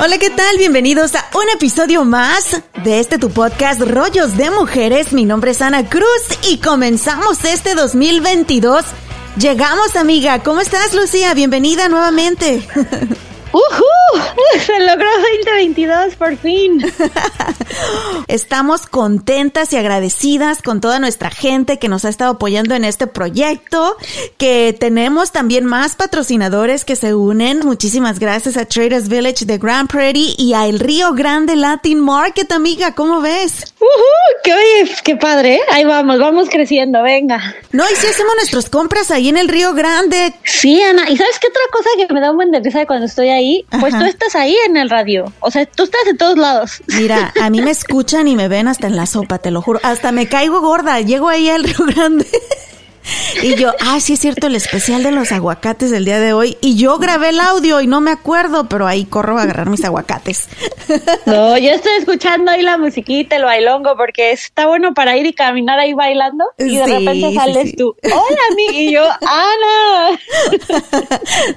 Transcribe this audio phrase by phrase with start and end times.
[0.00, 0.56] Hola, ¿qué tal?
[0.56, 5.12] Bienvenidos a un episodio más de este tu podcast Rollos de Mujeres.
[5.12, 8.84] Mi nombre es Ana Cruz y comenzamos este 2022.
[9.36, 10.42] Llegamos, amiga.
[10.42, 11.34] ¿Cómo estás, Lucía?
[11.34, 12.66] Bienvenida nuevamente.
[13.52, 14.22] ¡Uhú!
[14.90, 15.08] Logró
[15.44, 16.80] 2022 por fin.
[18.28, 23.06] Estamos contentas y agradecidas con toda nuestra gente que nos ha estado apoyando en este
[23.06, 23.96] proyecto,
[24.38, 27.60] que tenemos también más patrocinadores que se unen.
[27.60, 32.50] Muchísimas gracias a Traders Village de Grand Prairie y a El Río Grande Latin Market,
[32.52, 32.94] amiga.
[32.94, 33.74] ¿Cómo ves?
[33.80, 34.40] ¡Uhú!
[34.44, 35.54] ¡Qué, oye, qué padre!
[35.54, 35.60] ¿eh?
[35.72, 37.54] Ahí vamos, vamos creciendo, venga.
[37.72, 40.34] No, y si hacemos nuestras compras ahí en el Río Grande.
[40.44, 41.08] Sí, Ana.
[41.08, 43.40] ¿Y sabes qué otra cosa que me da un buen de risa cuando estoy ahí?
[43.40, 45.32] ahí, pues tú estás ahí en el radio.
[45.40, 46.82] O sea, tú estás en todos lados.
[46.98, 49.80] Mira, a mí me escuchan y me ven hasta en la sopa, te lo juro.
[49.82, 51.00] Hasta me caigo gorda.
[51.00, 52.26] Llego ahí al Río Grande.
[53.42, 56.58] Y yo, ah, sí es cierto, el especial de los aguacates del día de hoy.
[56.60, 59.84] Y yo grabé el audio y no me acuerdo, pero ahí corro a agarrar mis
[59.84, 60.48] aguacates.
[61.26, 65.32] No, yo estoy escuchando ahí la musiquita, el bailongo, porque está bueno para ir y
[65.32, 66.44] caminar ahí bailando.
[66.58, 68.72] Y de repente sales tú, hola, amiga.
[68.72, 70.18] Y yo, Ana.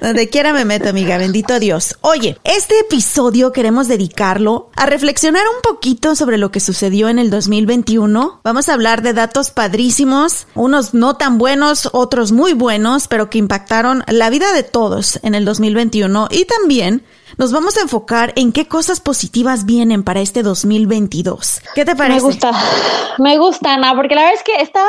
[0.00, 1.98] Donde quiera me meto, amiga, bendito Dios.
[2.02, 7.30] Oye, este episodio queremos dedicarlo a reflexionar un poquito sobre lo que sucedió en el
[7.30, 8.40] 2021.
[8.44, 13.38] Vamos a hablar de datos padrísimos, unos no tan buenos, otros muy buenos, pero que
[13.38, 17.04] impactaron la vida de todos en el 2021 y también
[17.36, 21.60] nos vamos a enfocar en qué cosas positivas vienen para este 2022.
[21.74, 22.20] ¿Qué te parece?
[22.20, 22.52] Me gusta,
[23.18, 24.88] me gusta, Ana, porque la verdad es que estaba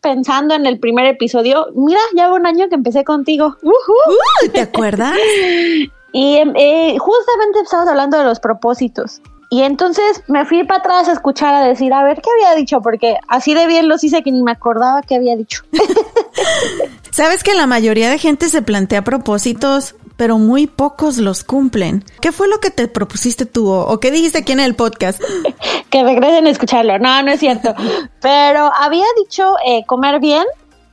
[0.00, 3.56] pensando en el primer episodio, mira, ya un año que empecé contigo.
[3.62, 5.16] Uh, ¿Te acuerdas?
[6.12, 9.20] y eh, justamente estabas hablando de los propósitos.
[9.54, 12.80] Y entonces me fui para atrás a escuchar a decir, a ver qué había dicho,
[12.80, 15.62] porque así de bien los hice que ni me acordaba qué había dicho.
[17.12, 22.04] Sabes que la mayoría de gente se plantea propósitos, pero muy pocos los cumplen.
[22.20, 25.22] ¿Qué fue lo que te propusiste tú o, qué dijiste aquí en el podcast?
[25.88, 26.98] que regresen a escucharlo.
[26.98, 27.76] No, no es cierto.
[28.20, 30.44] pero había dicho eh, comer bien.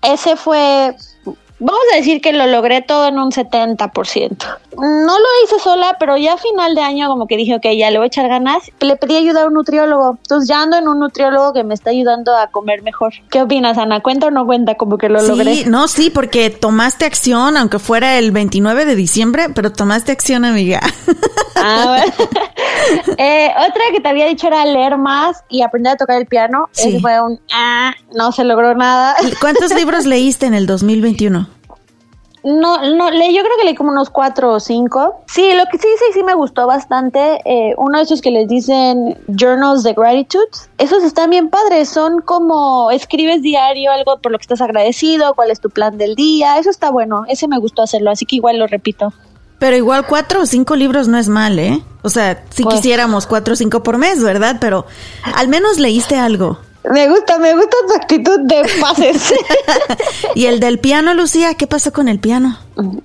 [0.03, 0.95] Ese fue
[1.63, 4.57] Vamos a decir que lo logré todo en un 70%.
[4.77, 7.91] No lo hice sola, pero ya a final de año como que dije, ok, ya
[7.91, 8.71] le voy a echar ganas.
[8.79, 10.17] Le pedí ayuda a un nutriólogo.
[10.23, 13.13] Entonces ya ando en un nutriólogo que me está ayudando a comer mejor.
[13.29, 13.99] ¿Qué opinas, Ana?
[14.01, 15.65] ¿Cuenta o no cuenta como que lo sí, logré?
[15.65, 20.81] No, sí, porque tomaste acción, aunque fuera el 29 de diciembre, pero tomaste acción, amiga.
[21.55, 22.03] Ah,
[23.17, 26.69] eh, otra que te había dicho era leer más y aprender a tocar el piano.
[26.71, 26.89] Sí.
[26.89, 29.15] Ese fue un, ah, no se logró nada.
[29.39, 31.47] ¿Cuántos libros leíste en el 2021?
[32.43, 35.21] No, no, le, yo creo que leí como unos cuatro o cinco.
[35.27, 37.39] Sí, lo que sí, sí, sí me gustó bastante.
[37.45, 40.49] Eh, uno de esos que les dicen Journals de Gratitude.
[40.77, 41.89] Esos están bien padres.
[41.89, 46.15] Son como escribes diario algo por lo que estás agradecido, cuál es tu plan del
[46.15, 46.57] día.
[46.57, 47.25] Eso está bueno.
[47.27, 49.13] Ese me gustó hacerlo, así que igual lo repito.
[49.59, 51.83] Pero igual cuatro o cinco libros no es mal, ¿eh?
[52.01, 54.57] O sea, si pues quisiéramos cuatro o cinco por mes, ¿verdad?
[54.59, 54.87] Pero
[55.35, 56.57] al menos leíste algo.
[56.89, 59.33] Me gusta, me gusta tu actitud de pases.
[60.35, 61.53] ¿Y el del piano, Lucía?
[61.53, 62.57] ¿Qué pasó con el piano?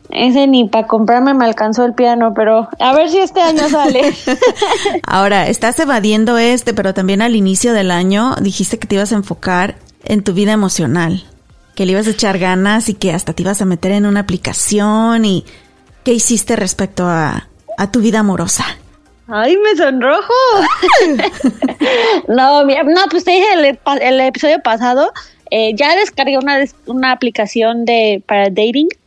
[0.09, 4.15] Ese ni para comprarme me alcanzó el piano, pero a ver si este año sale.
[5.07, 9.17] Ahora, estás evadiendo este, pero también al inicio del año dijiste que te ibas a
[9.17, 11.25] enfocar en tu vida emocional,
[11.75, 14.21] que le ibas a echar ganas y que hasta te ibas a meter en una
[14.21, 15.45] aplicación y
[16.03, 18.65] ¿qué hiciste respecto a, a tu vida amorosa?
[19.29, 20.33] ¡Ay, me sonrojo!
[22.29, 25.13] no, no, pues te dije el, el episodio pasado.
[25.51, 28.89] Eh, ya descargué una, una aplicación de para dating.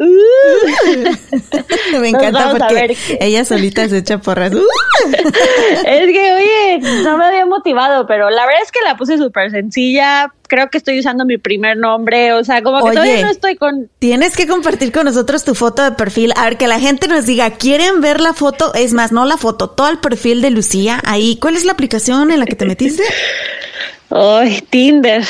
[1.99, 4.53] me encanta porque ella solita se echa porras.
[5.85, 9.51] es que, oye, no me había motivado, pero la verdad es que la puse súper
[9.51, 10.33] sencilla.
[10.49, 13.89] Creo que estoy usando mi primer nombre, o sea, como que todavía no estoy con...
[13.99, 16.33] Tienes que compartir con nosotros tu foto de perfil.
[16.35, 18.73] A ver, que la gente nos diga, ¿quieren ver la foto?
[18.73, 21.37] Es más, no la foto, todo el perfil de Lucía ahí.
[21.39, 23.03] ¿Cuál es la aplicación en la que te metiste?
[24.09, 25.23] Ay, Tinder.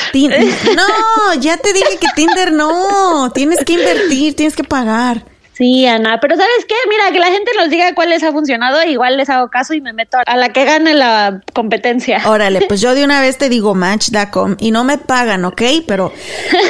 [0.74, 3.30] no, ya te dije que Tinder no.
[3.32, 5.29] Tienes que invertir, tienes que pagar.
[5.60, 6.74] Sí, Ana, pero ¿sabes qué?
[6.88, 9.82] Mira, que la gente nos diga cuál les ha funcionado, igual les hago caso y
[9.82, 12.22] me meto a la que gane la competencia.
[12.24, 15.60] Órale, pues yo de una vez te digo Match.com y no me pagan, ¿ok?
[15.86, 16.14] Pero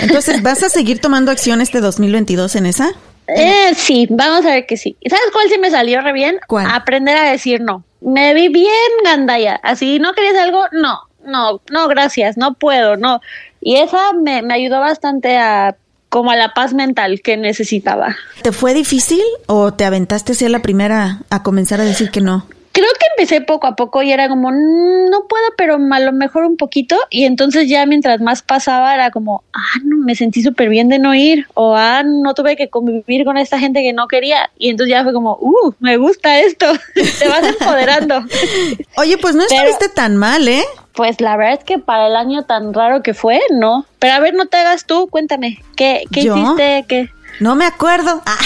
[0.02, 2.90] entonces, ¿vas a seguir tomando acción este 2022 en esa?
[3.28, 4.96] Eh, sí, vamos a ver que sí.
[5.08, 6.40] ¿Sabes cuál sí me salió re bien?
[6.48, 6.66] ¿Cuál?
[6.69, 7.84] Aprender a decir no.
[8.00, 9.60] Me vi bien gandaya.
[9.62, 10.64] Así, ¿no querías algo?
[10.72, 13.20] No, no, no, gracias, no puedo, no.
[13.60, 15.76] Y esa me, me ayudó bastante a
[16.11, 18.17] como a la paz mental que necesitaba.
[18.43, 22.47] ¿Te fue difícil o te aventaste hacia la primera a comenzar a decir que no?
[22.72, 26.12] Creo que empecé poco a poco y era como, mm, no puedo, pero a lo
[26.12, 26.96] mejor un poquito.
[27.11, 30.99] Y entonces ya mientras más pasaba era como, ah, no, me sentí súper bien de
[30.99, 31.46] no ir.
[31.55, 34.50] O, ah, no tuve que convivir con esta gente que no quería.
[34.56, 36.67] Y entonces ya fue como, uh, me gusta esto.
[36.94, 38.25] Te vas empoderando.
[38.96, 40.64] Oye, pues no estuviste tan mal, ¿eh?
[40.93, 43.84] Pues la verdad es que para el año tan raro que fue, no.
[43.99, 46.84] Pero a ver, no te hagas tú, cuéntame, ¿qué, qué hiciste?
[46.88, 47.11] ¿Qué?
[47.38, 48.23] No me acuerdo.
[48.27, 48.38] Ah.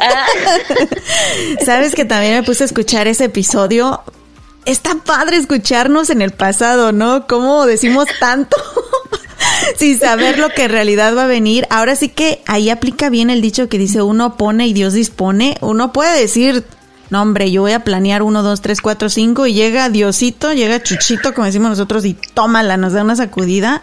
[0.00, 0.26] Ah.
[1.64, 4.02] Sabes que también me puse a escuchar ese episodio.
[4.64, 7.26] Está padre escucharnos en el pasado, ¿no?
[7.26, 8.56] ¿Cómo decimos tanto?
[9.76, 11.66] sin saber lo que en realidad va a venir.
[11.70, 15.56] Ahora sí que ahí aplica bien el dicho que dice uno pone y Dios dispone.
[15.60, 16.64] Uno puede decir
[17.10, 20.80] no, hombre, yo voy a planear uno, dos, tres, cuatro, cinco y llega Diosito, llega
[20.80, 23.82] Chuchito, como decimos nosotros, y tómala, nos da una sacudida.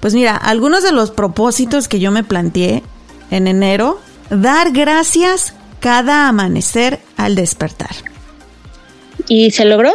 [0.00, 2.82] Pues mira, algunos de los propósitos que yo me planteé
[3.30, 4.00] en enero,
[4.30, 7.94] dar gracias cada amanecer al despertar.
[9.28, 9.92] ¿Y se logró?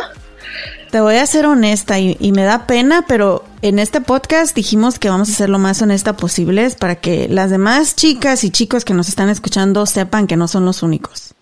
[0.92, 4.98] Te voy a ser honesta y, y, me da pena, pero en este podcast dijimos
[4.98, 8.86] que vamos a ser lo más honesta posibles para que las demás chicas y chicos
[8.86, 11.36] que nos están escuchando sepan que no son los únicos.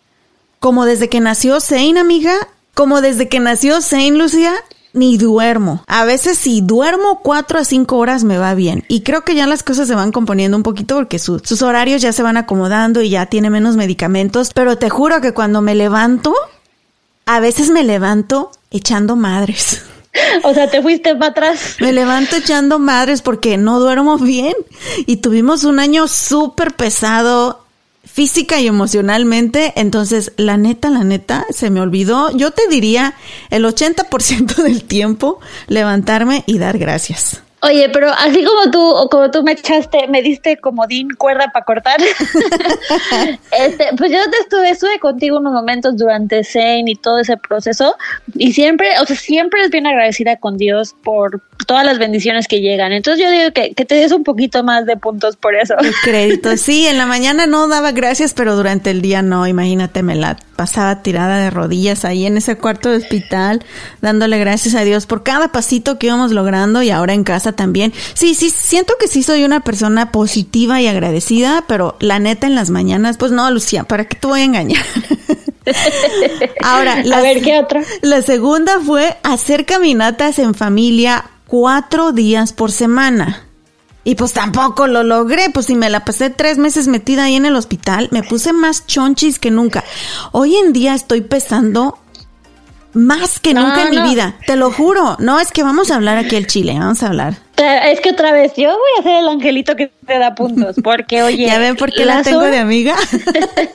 [0.60, 2.36] Como desde que nació Zane, amiga,
[2.74, 4.54] como desde que nació Zane, Lucía,
[4.98, 5.84] ni duermo.
[5.88, 8.84] A veces si duermo cuatro a cinco horas me va bien.
[8.88, 12.12] Y creo que ya las cosas se van componiendo un poquito porque sus horarios ya
[12.12, 14.52] se van acomodando y ya tiene menos medicamentos.
[14.54, 16.34] Pero te juro que cuando me levanto,
[17.26, 19.84] a veces me levanto echando madres.
[20.44, 21.76] O sea, te fuiste para atrás.
[21.80, 24.56] Me levanto echando madres porque no duermo bien.
[25.06, 27.67] Y tuvimos un año súper pesado
[28.18, 29.74] física y emocionalmente.
[29.75, 32.31] Entonces, la neta, la neta, se me olvidó.
[32.31, 33.14] Yo te diría
[33.52, 37.44] el 80% del tiempo levantarme y dar gracias.
[37.62, 42.00] Oye, pero así como tú, como tú me echaste, me diste comodín, cuerda para cortar.
[43.51, 47.95] este, pues yo te estuve, estuve contigo unos momentos durante Zen y todo ese proceso.
[48.36, 52.62] Y siempre, o sea, siempre es bien agradecida con Dios por todas las bendiciones que
[52.62, 52.92] llegan.
[52.92, 55.75] Entonces yo digo que, te des un poquito más de puntos por eso.
[56.04, 60.15] crédito, sí, en la mañana no daba gracias, pero durante el día no, imagínate, me
[60.15, 63.63] la pasaba tirada de rodillas ahí en ese cuarto de hospital,
[64.01, 67.94] dándole gracias a Dios por cada pasito que íbamos logrando y ahora en casa también.
[68.13, 72.56] Sí, sí, siento que sí soy una persona positiva y agradecida, pero la neta en
[72.56, 74.83] las mañanas, pues no, Lucía, ¿para qué te voy a engañar?
[76.63, 77.83] Ahora, a ver, ¿qué otra?
[78.01, 83.47] La segunda fue hacer caminatas en familia cuatro días por semana.
[84.07, 87.45] Y pues tampoco lo logré, pues si me la pasé tres meses metida ahí en
[87.45, 89.83] el hospital, me puse más chonchis que nunca.
[90.31, 92.00] Hoy en día estoy pesando
[92.94, 95.18] más que nunca en mi vida, te lo juro.
[95.19, 97.35] No, es que vamos a hablar aquí el chile, vamos a hablar.
[97.64, 101.23] Es que otra vez, yo voy a ser el angelito que te da puntos, porque
[101.23, 101.47] oye.
[101.47, 102.95] ¿Ya ven por qué la tengo de amiga?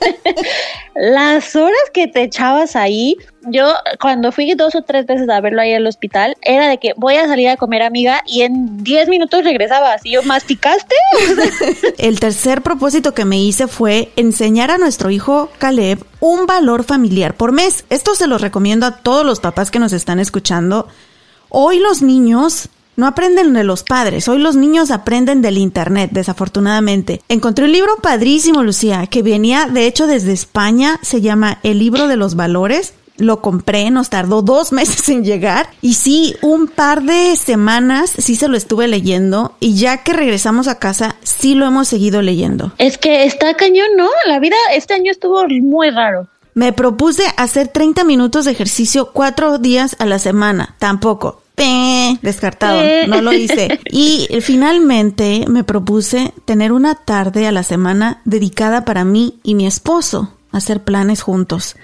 [0.95, 5.61] las horas que te echabas ahí, yo cuando fui dos o tres veces a verlo
[5.61, 9.09] ahí al hospital, era de que voy a salir a comer amiga y en diez
[9.09, 10.05] minutos regresabas.
[10.05, 10.95] Y yo, ¿masticaste?
[11.97, 17.33] el tercer propósito que me hice fue enseñar a nuestro hijo Caleb un valor familiar
[17.33, 17.83] por mes.
[17.89, 20.87] Esto se lo recomiendo a todos los papás que nos están escuchando.
[21.49, 27.21] Hoy los niños no aprenden de los padres, hoy los niños aprenden del Internet, desafortunadamente.
[27.27, 32.07] Encontré un libro padrísimo, Lucía, que venía de hecho desde España, se llama El libro
[32.07, 32.93] de los valores.
[33.17, 38.35] Lo compré, nos tardó dos meses en llegar y sí, un par de semanas sí
[38.35, 42.73] se lo estuve leyendo y ya que regresamos a casa sí lo hemos seguido leyendo.
[42.79, 44.09] Es que está cañón, ¿no?
[44.25, 46.27] La vida este año estuvo muy raro.
[46.55, 50.75] Me propuse hacer 30 minutos de ejercicio cuatro días a la semana.
[50.77, 51.42] Tampoco
[52.21, 53.79] descartado, no lo hice.
[53.91, 59.67] Y finalmente me propuse tener una tarde a la semana dedicada para mí y mi
[59.67, 61.75] esposo, hacer planes juntos.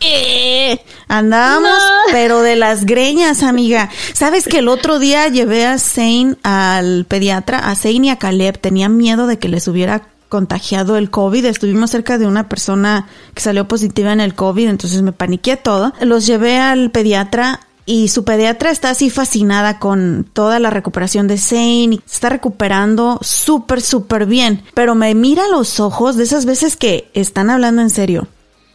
[0.00, 1.78] Eh, andábamos,
[2.12, 3.90] pero de las greñas, amiga.
[4.14, 8.58] ¿Sabes que el otro día llevé a Zane al pediatra, a Zane y a Caleb?
[8.58, 11.44] Tenía miedo de que les hubiera contagiado el COVID.
[11.46, 15.92] Estuvimos cerca de una persona que salió positiva en el COVID, entonces me paniqué todo.
[16.00, 21.38] Los llevé al pediatra y su pediatra está así fascinada con toda la recuperación de
[21.38, 24.62] Zane y está recuperando súper, súper bien.
[24.74, 28.28] Pero me mira a los ojos de esas veces que están hablando en serio.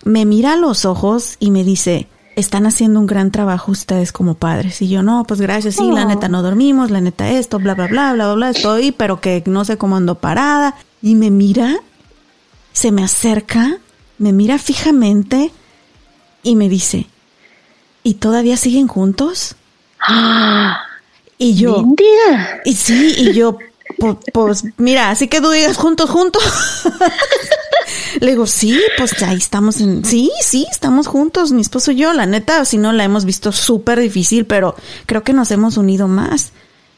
[0.03, 4.33] Me mira a los ojos y me dice, están haciendo un gran trabajo ustedes como
[4.33, 4.81] padres.
[4.81, 7.85] Y yo, no, pues gracias, sí, la neta no dormimos, la neta esto, bla, bla,
[7.85, 10.73] bla, bla, bla, bla, estoy, pero que no sé cómo ando parada.
[11.03, 11.77] Y me mira,
[12.71, 13.77] se me acerca,
[14.17, 15.51] me mira fijamente
[16.41, 17.05] y me dice,
[18.03, 19.55] ¿y todavía siguen juntos?
[21.37, 21.85] y yo,
[22.65, 23.57] y sí, y yo,
[24.33, 26.43] pues, mira, así que tú digas juntos, juntos.
[28.19, 32.13] Le digo, sí, pues ahí estamos en, sí, sí, estamos juntos, mi esposo y yo,
[32.13, 36.07] la neta, si no la hemos visto súper difícil, pero creo que nos hemos unido
[36.07, 36.51] más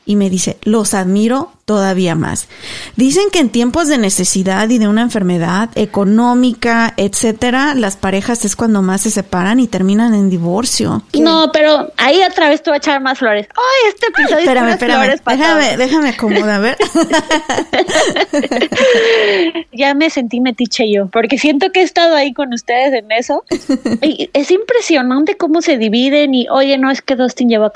[0.05, 2.47] y me dice, los admiro todavía más.
[2.95, 8.55] Dicen que en tiempos de necesidad y de una enfermedad económica, etcétera, las parejas es
[8.55, 11.01] cuando más se separan y terminan en divorcio.
[11.19, 13.47] No, pero ahí otra vez te voy a echar más flores.
[13.55, 15.01] Ay, este episodio espérame, espérame.
[15.01, 16.77] Flores déjame, déjame acomodar, a ver.
[19.73, 23.43] ya me sentí metiche yo, porque siento que he estado ahí con ustedes en eso.
[24.01, 27.69] Y es impresionante cómo se dividen y, oye, no es que Dustin lleva a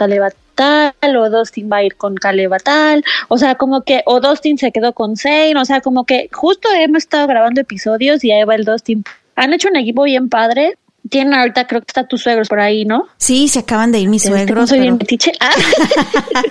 [0.60, 4.58] tal, o Dustin va a ir con Caleba tal, o sea, como que, o Dustin
[4.58, 8.44] se quedó con Zane, o sea, como que justo hemos estado grabando episodios y ahí
[8.44, 9.04] va el Dustin.
[9.36, 10.78] Han hecho un equipo bien padre,
[11.10, 13.08] tienen ahorita, creo que está tus suegros por ahí, ¿no?
[13.18, 14.70] Sí, se acaban de ir mis suegros.
[14.70, 14.98] Soy pero...
[14.98, 15.52] bien ah.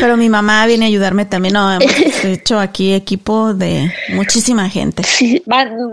[0.00, 1.54] pero mi mamá viene a ayudarme también.
[1.54, 1.92] No, hemos
[2.24, 5.02] hecho aquí equipo de muchísima gente.
[5.04, 5.42] Sí,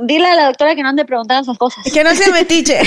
[0.03, 1.83] dile a la doctora que no ande preguntando esas cosas.
[1.91, 2.79] Que no sea metiche.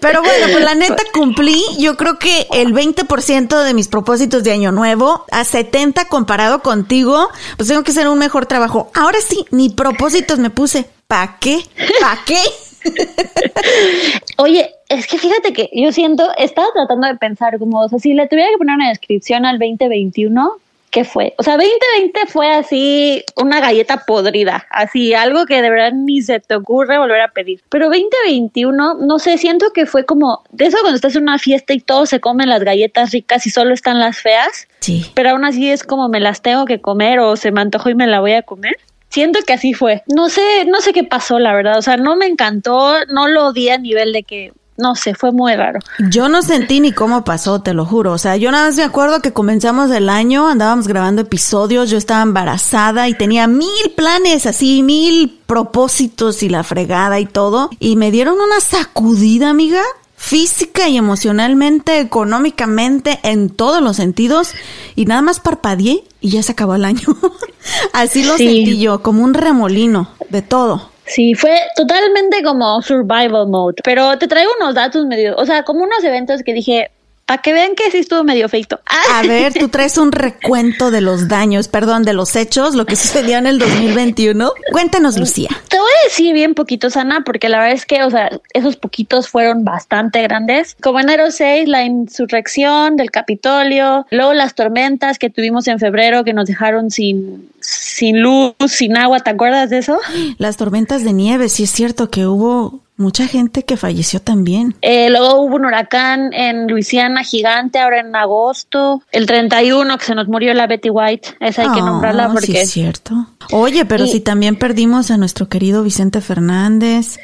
[0.00, 4.52] pero bueno, pues la neta cumplí, yo creo que el 20% de mis propósitos de
[4.52, 8.90] año nuevo, a 70 comparado contigo, pues tengo que hacer un mejor trabajo.
[8.94, 10.86] Ahora sí, ni propósitos me puse.
[11.06, 11.60] ¿Para qué?
[12.00, 12.38] ¿Para qué?
[14.38, 18.14] Oye, es que fíjate que yo siento, estaba tratando de pensar como, o sea, si
[18.14, 20.56] le tuviera que poner una descripción al 2021,
[20.90, 21.34] ¿qué fue?
[21.38, 26.40] O sea, 2020 fue así una galleta podrida, así algo que de verdad ni se
[26.40, 27.62] te ocurre volver a pedir.
[27.68, 31.72] Pero 2021, no sé, siento que fue como de eso cuando estás en una fiesta
[31.72, 34.68] y todos se comen las galletas ricas y solo están las feas.
[34.80, 35.06] Sí.
[35.14, 37.94] Pero aún así es como me las tengo que comer o se me antojó y
[37.94, 38.76] me la voy a comer.
[39.10, 40.02] Siento que así fue.
[40.06, 41.78] No sé, no sé qué pasó, la verdad.
[41.78, 45.30] O sea, no me encantó, no lo odié a nivel de que no sé, fue
[45.30, 45.78] muy raro.
[46.10, 48.12] Yo no sentí ni cómo pasó, te lo juro.
[48.12, 51.98] O sea, yo nada más me acuerdo que comenzamos el año, andábamos grabando episodios, yo
[51.98, 57.70] estaba embarazada y tenía mil planes, así, mil propósitos y la fregada y todo.
[57.78, 59.82] Y me dieron una sacudida, amiga
[60.20, 64.52] física y emocionalmente, económicamente, en todos los sentidos,
[64.94, 67.00] y nada más parpadeé y ya se acabó el año.
[67.94, 70.90] Así lo sentí yo, como un remolino de todo.
[71.06, 75.84] Sí, fue totalmente como survival mode, pero te traigo unos datos medio, o sea, como
[75.84, 76.90] unos eventos que dije,
[77.30, 78.80] para que vean que sí estuvo medio feito.
[79.14, 82.96] A ver, tú traes un recuento de los daños, perdón, de los hechos, lo que
[82.96, 84.52] sucedió en el 2021.
[84.72, 85.48] Cuéntanos, Lucía.
[85.68, 88.74] Te voy a decir bien poquito, Sana, porque la verdad es que, o sea, esos
[88.74, 90.76] poquitos fueron bastante grandes.
[90.82, 96.32] Como enero 6, la insurrección del Capitolio, luego las tormentas que tuvimos en febrero que
[96.32, 99.98] nos dejaron sin, sin luz, sin agua, ¿te acuerdas de eso?
[100.38, 104.74] Las tormentas de nieve, sí es cierto que hubo Mucha gente que falleció también.
[104.82, 109.02] Eh, luego hubo un huracán en Luisiana gigante ahora en agosto.
[109.10, 111.30] El 31 que se nos murió la Betty White.
[111.40, 112.48] Esa hay que nombrarla porque...
[112.48, 113.26] Sí, es cierto.
[113.52, 117.18] Oye, pero si también perdimos a nuestro querido Vicente Fernández.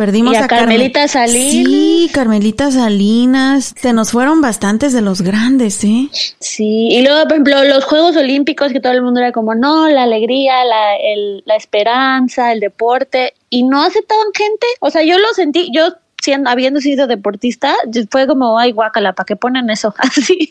[0.00, 1.50] Perdimos a, Carmelita Salinas.
[1.52, 3.74] Sí, Carmelita Salinas.
[3.76, 6.08] Se nos fueron bastantes de los grandes, ¿eh?
[6.38, 9.90] Sí, y luego, por ejemplo, los Juegos Olímpicos, que todo el mundo era como, no,
[9.90, 14.66] la alegría, la, el, la esperanza, el deporte, y no aceptaban gente.
[14.80, 17.74] O sea, yo lo sentí, yo siendo, habiendo sido deportista,
[18.10, 19.94] fue como, ay, guácala, ¿para qué ponen eso?
[19.98, 20.50] Así,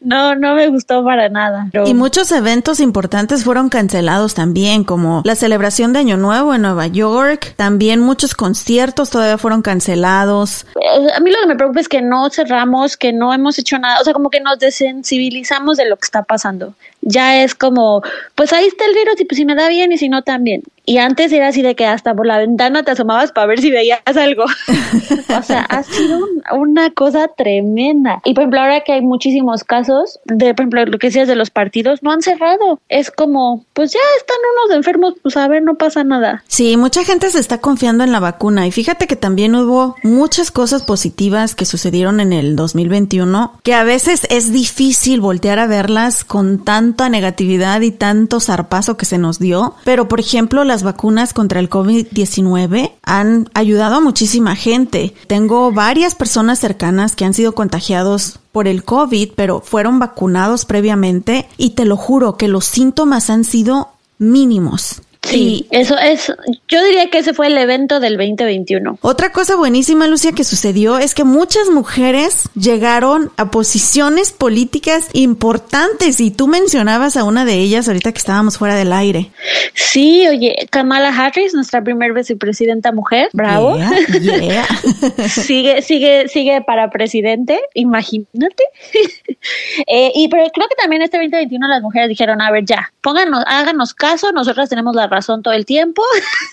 [0.00, 1.68] no, no me gustó para nada.
[1.84, 6.86] Y muchos eventos importantes fueron cancelados también, como la celebración de Año Nuevo en Nueva
[6.86, 10.66] York, también muchos conciertos todavía fueron cancelados.
[11.14, 14.00] A mí lo que me preocupa es que no cerramos, que no hemos hecho nada,
[14.00, 16.74] o sea, como que nos desensibilizamos de lo que está pasando.
[17.00, 18.02] Ya es como,
[18.34, 20.62] pues ahí está el virus y pues si me da bien y si no también.
[20.84, 23.70] Y antes era así de que hasta por la ventana te asomabas para ver si
[23.70, 24.44] veías algo.
[25.38, 26.18] o sea, ha sido
[26.52, 28.20] una cosa tremenda.
[28.24, 31.36] Y por ejemplo, ahora que hay muchísimos casos de, por ejemplo, lo que decías de
[31.36, 32.80] los partidos, no han cerrado.
[32.88, 36.42] Es como, pues ya están unos enfermos, pues a ver, no pasa nada.
[36.48, 38.66] Sí, mucha gente se está confiando en la vacuna.
[38.66, 43.84] Y fíjate que también hubo muchas cosas positivas que sucedieron en el 2021, que a
[43.84, 49.38] veces es difícil voltear a verlas con tanta negatividad y tanto zarpazo que se nos
[49.38, 49.74] dio.
[49.84, 55.14] Pero, por ejemplo, las vacunas contra el COVID-19 han ayudado a muchísima gente.
[55.26, 61.46] Tengo varias personas cercanas que han sido contagiados por el COVID, pero fueron vacunados previamente
[61.58, 65.02] y te lo juro que los síntomas han sido mínimos.
[65.24, 66.32] Sí, eso es,
[66.68, 68.98] yo diría que ese fue el evento del 2021.
[69.02, 76.20] Otra cosa buenísima, Lucia, que sucedió es que muchas mujeres llegaron a posiciones políticas importantes
[76.20, 79.30] y tú mencionabas a una de ellas ahorita que estábamos fuera del aire.
[79.74, 83.78] Sí, oye, Kamala Harris, nuestra primera vicepresidenta mujer, bravo.
[85.28, 88.64] sigue, sigue, sigue para presidente, imagínate.
[89.86, 93.44] eh, y pero creo que también este 2021 las mujeres dijeron, a ver, ya, pónganos,
[93.46, 96.02] háganos caso, nosotras tenemos la razón todo el tiempo.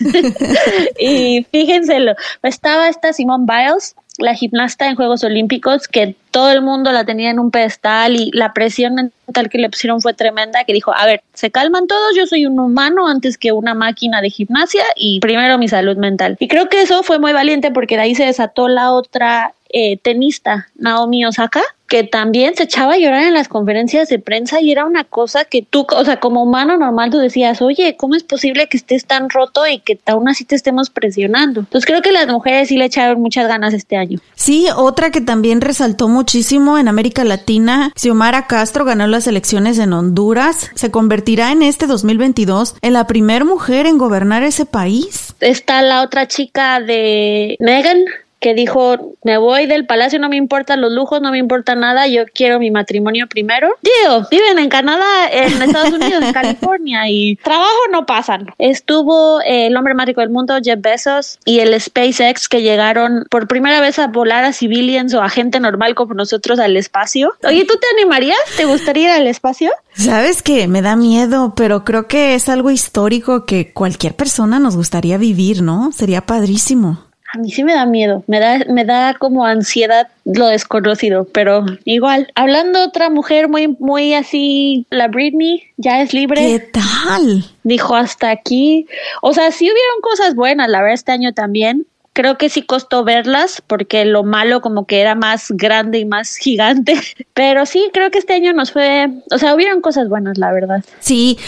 [0.98, 6.92] y fíjenselo, estaba esta Simone Biles, la gimnasta en Juegos Olímpicos, que todo el mundo
[6.92, 10.72] la tenía en un pedestal y la presión mental que le pusieron fue tremenda, que
[10.72, 14.30] dijo, a ver, se calman todos, yo soy un humano antes que una máquina de
[14.30, 16.36] gimnasia y primero mi salud mental.
[16.38, 19.96] Y creo que eso fue muy valiente porque de ahí se desató la otra eh,
[19.98, 24.70] tenista, Naomi Osaka, que también se echaba a llorar en las conferencias de prensa y
[24.70, 28.22] era una cosa que tú, o sea, como humano normal tú decías, oye, ¿cómo es
[28.22, 31.58] posible que estés tan roto y que aún así te estemos presionando?
[31.58, 34.20] Entonces creo que las mujeres sí le echaron muchas ganas este año.
[34.36, 39.92] Sí, otra que también resaltó muchísimo en América Latina, Xiomara Castro ganó las elecciones en
[39.92, 45.34] Honduras, se convertirá en este 2022 en la primera mujer en gobernar ese país.
[45.40, 48.04] Está la otra chica de Megan,
[48.40, 52.06] que dijo, me voy del palacio, no me importan los lujos, no me importa nada,
[52.06, 53.68] yo quiero mi matrimonio primero.
[53.82, 58.46] Digo, viven en Canadá, en Estados Unidos, en California y trabajo no pasan.
[58.58, 63.26] Estuvo eh, el hombre más rico del mundo, Jeff Bezos, y el SpaceX que llegaron
[63.30, 67.34] por primera vez a volar a civilians o a gente normal como nosotros al espacio.
[67.44, 68.38] Oye, ¿tú te animarías?
[68.56, 69.70] ¿Te gustaría ir al espacio?
[69.92, 74.76] Sabes que me da miedo, pero creo que es algo histórico que cualquier persona nos
[74.76, 75.92] gustaría vivir, ¿no?
[75.92, 77.09] Sería padrísimo.
[77.32, 81.64] A mí sí me da miedo, me da, me da como ansiedad lo desconocido, pero
[81.84, 82.30] igual.
[82.34, 86.40] Hablando otra mujer muy, muy así, la Britney ya es libre.
[86.40, 87.44] ¿Qué tal?
[87.62, 88.86] Dijo hasta aquí.
[89.22, 93.04] O sea, sí hubieron cosas buenas, la verdad, este año también creo que sí costó
[93.04, 97.00] verlas porque lo malo como que era más grande y más gigante.
[97.34, 100.84] Pero sí, creo que este año nos fue, o sea, hubieron cosas buenas, la verdad.
[100.98, 101.38] Sí,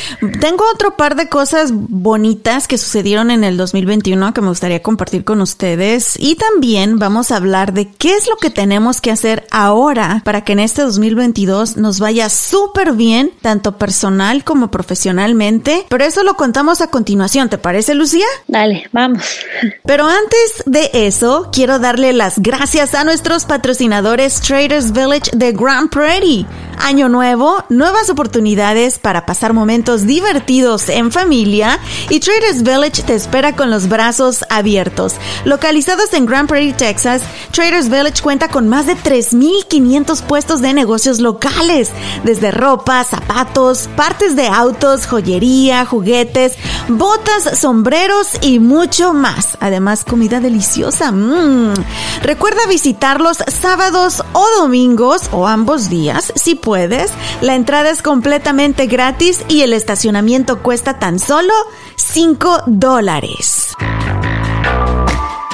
[0.40, 5.24] tengo otro par de cosas bonitas que sucedieron en el 2021 que me gustaría compartir
[5.24, 6.14] con ustedes.
[6.18, 10.44] Y también vamos a hablar de qué es lo que tenemos que hacer ahora para
[10.44, 15.86] que en este 2022 nos vaya súper bien, tanto personal como profesionalmente.
[15.88, 18.26] Pero eso lo contamos a continuación, ¿te parece, Lucía?
[18.46, 19.24] Dale, vamos.
[19.84, 25.88] Pero antes de eso, quiero darle las gracias a nuestros patrocinadores Traders Village de Grand
[25.90, 26.46] Prairie.
[26.78, 33.54] Año nuevo, nuevas oportunidades para pasar momentos divertidos en familia y Traders Village te espera
[33.54, 35.14] con los brazos abiertos.
[35.44, 41.20] Localizados en Grand Prairie, Texas, Traders Village cuenta con más de 3.500 puestos de negocios
[41.20, 41.90] locales,
[42.24, 46.54] desde ropa, zapatos, partes de autos, joyería, juguetes,
[46.88, 49.56] botas, sombreros y mucho más.
[49.60, 51.12] Además, comida deliciosa.
[51.12, 51.74] Mm.
[52.22, 57.10] Recuerda visitarlos sábados o domingos o ambos días si puedes.
[57.40, 61.54] La entrada es completamente gratis y el estacionamiento cuesta tan solo
[61.96, 63.74] 5 dólares.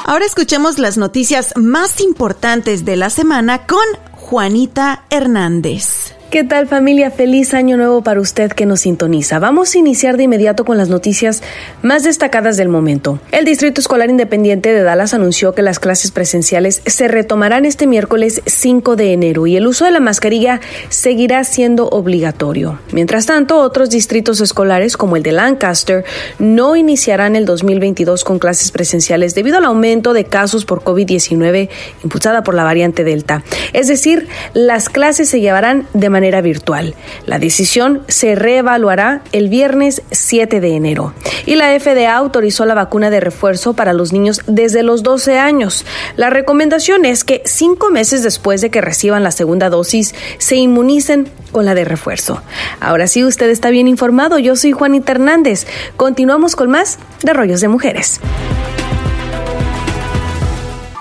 [0.05, 6.17] Ahora escuchemos las noticias más importantes de la semana con Juanita Hernández.
[6.30, 7.10] ¿Qué tal familia?
[7.10, 9.38] Feliz año nuevo para usted que nos sintoniza.
[9.38, 11.42] Vamos a iniciar de inmediato con las noticias
[11.80, 13.18] más destacadas del momento.
[13.32, 18.42] El Distrito Escolar Independiente de Dallas anunció que las clases presenciales se retomarán este miércoles
[18.44, 20.60] 5 de enero y el uso de la mascarilla
[20.90, 22.78] seguirá siendo obligatorio.
[22.92, 26.04] Mientras tanto, otros distritos escolares como el de Lancaster
[26.38, 31.70] no iniciarán el 2022 con clases presenciales debido al aumento de casos por COVID-19
[32.04, 33.42] impulsada por la variante Delta.
[33.72, 36.96] Es decir, las clases se llevarán de manera manera virtual.
[37.26, 41.14] La decisión se reevaluará el viernes 7 de enero.
[41.46, 45.87] Y la FDA autorizó la vacuna de refuerzo para los niños desde los 12 años.
[46.16, 51.28] La recomendación es que cinco meses después de que reciban la segunda dosis se inmunicen
[51.52, 52.42] con la de refuerzo.
[52.81, 54.40] Ahora sí, usted está bien informado.
[54.40, 55.68] Yo soy Juanita Hernández.
[55.96, 58.20] Continuamos con más de Rollos de Mujeres.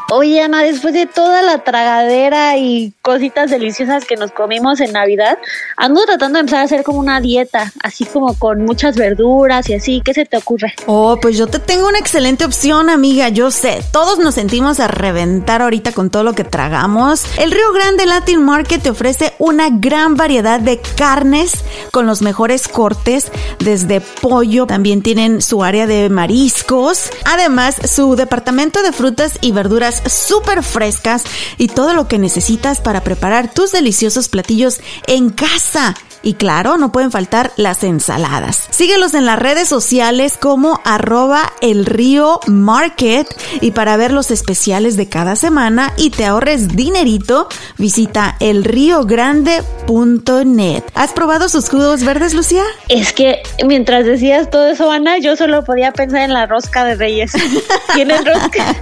[0.10, 5.38] Oye, Ana, después de toda la tragadera y cositas deliciosas que nos comimos en Navidad,
[5.76, 9.74] ando tratando de empezar a hacer como una dieta, así como con muchas verduras y
[9.74, 10.02] así.
[10.06, 10.74] ¿Qué se te ocurre?
[10.86, 13.28] Oh, pues yo te tengo una excelente opción, amiga.
[13.28, 17.26] Yo sé, todos nos sentimos a reventar ahorita con todo lo que tragamos.
[17.38, 21.52] El Río Grande Latin Market te ofrece una gran variedad de carnes
[21.91, 28.82] con los mejores cortes, desde pollo, también tienen su área de mariscos, además su departamento
[28.84, 31.23] de frutas y verduras súper frescas
[31.57, 35.95] y todo lo que necesitas para preparar tus deliciosos platillos en casa.
[36.27, 38.67] Y claro, no pueden faltar las ensaladas.
[38.69, 43.25] Síguelos en las redes sociales como arroba el río market
[43.61, 50.83] y para ver los especiales de cada semana y te ahorres dinerito, visita elriogrande.net.
[50.95, 52.63] ¿Has probado sus jugos verdes, Lucía?
[52.89, 56.95] Es que mientras decías todo eso, Ana, yo solo podía pensar en la rosca de
[56.95, 57.31] reyes.
[57.93, 58.75] ¿Tienen rosca?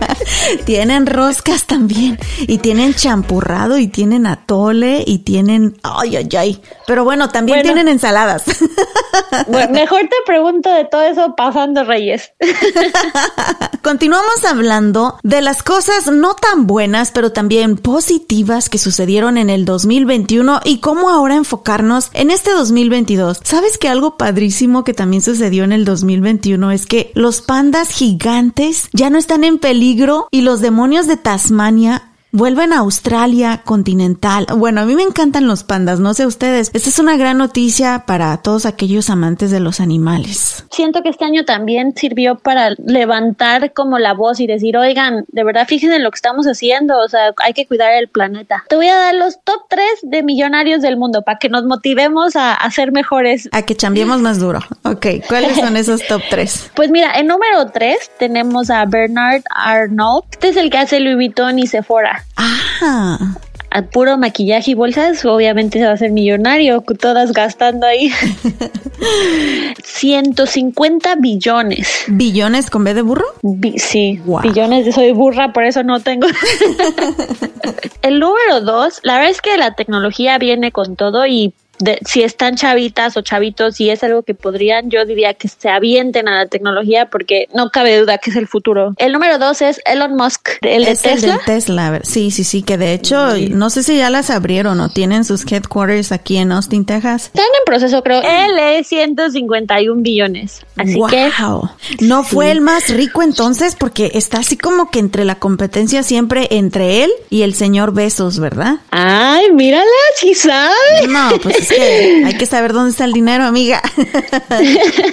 [0.65, 5.77] tienen roscas también y tienen champurrado y tienen atole y tienen...
[5.83, 6.59] Ay, ay, ay.
[6.87, 8.43] Pero bueno, también tienen ensaladas.
[9.47, 12.31] Bueno, mejor te pregunto de todo eso pasando Reyes.
[13.81, 19.65] Continuamos hablando de las cosas no tan buenas, pero también positivas que sucedieron en el
[19.65, 23.41] 2021 y cómo ahora enfocarnos en este 2022.
[23.43, 28.89] ¿Sabes que algo padrísimo que también sucedió en el 2021 es que los pandas gigantes
[28.93, 34.45] ya no están en peligro y los demonios de Tasmania vuelven a Australia continental.
[34.57, 36.69] Bueno, a mí me encantan los pandas, no sé ustedes.
[36.73, 40.65] Esta es una gran noticia para todos aquellos amantes de los animales.
[40.69, 45.43] Siento que este año también sirvió para levantar como la voz y decir, oigan, de
[45.45, 48.65] verdad fíjense en lo que estamos haciendo, o sea, hay que cuidar el planeta.
[48.67, 52.35] Te voy a dar los top 3 de millonarios del mundo para que nos motivemos
[52.35, 53.47] a, a ser mejores.
[53.53, 54.59] A que chambiemos más duro.
[54.83, 56.71] Ok, ¿cuáles son esos top 3?
[56.75, 60.25] Pues mira, en número 3 tenemos a Bernard Arnault.
[60.33, 62.24] Este es el que hace Louis Vuitton y Sephora.
[62.37, 63.35] Ah.
[63.71, 68.09] Al puro maquillaje y bolsas, obviamente se va a hacer millonario, todas gastando ahí.
[69.83, 72.05] 150 billones.
[72.07, 73.25] ¿Billones con B de burro?
[73.41, 74.95] Bi- sí, billones.
[74.95, 76.27] Soy burra, por eso no tengo.
[78.01, 82.23] El número dos, la verdad es que la tecnología viene con todo y de- si
[82.23, 86.37] están chavitas o chavitos y es algo que podrían, yo diría que se avienten a
[86.43, 88.93] la tecnología porque no cabe duda que es el futuro.
[88.97, 91.33] El número dos es Elon Musk, el de es el Tesla.
[91.37, 91.99] del Tesla.
[92.03, 95.49] Sí, sí, sí, que de hecho, no sé si ya las abrieron o tienen sus
[95.51, 97.25] headquarters aquí en Austin, Texas.
[97.25, 98.21] Están en proceso, creo.
[98.21, 100.65] Él es 151 billones.
[100.77, 101.09] Así wow.
[101.09, 101.31] que
[102.01, 106.47] No fue el más rico entonces porque está así como que entre la competencia siempre
[106.51, 108.75] entre él y el señor Besos, ¿verdad?
[108.91, 109.85] Ay, mírala,
[110.15, 110.73] si sabe.
[111.07, 113.81] No, pues es que hay que saber dónde está el dinero, amiga.